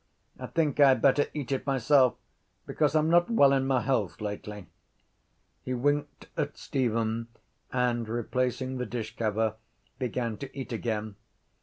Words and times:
I 0.39 0.47
think 0.47 0.79
I 0.79 0.87
had 0.89 1.01
better 1.03 1.27
eat 1.31 1.51
it 1.51 1.67
myself 1.67 2.15
because 2.65 2.95
I’m 2.95 3.07
not 3.11 3.29
well 3.29 3.53
in 3.53 3.67
my 3.67 3.81
health 3.81 4.19
lately. 4.19 4.65
He 5.61 5.75
winked 5.75 6.27
at 6.35 6.57
Stephen 6.57 7.27
and, 7.71 8.09
replacing 8.09 8.79
the 8.79 8.87
dishcover, 8.87 9.57
began 9.99 10.37
to 10.37 10.49
eat 10.57 10.71
again. 10.73 11.17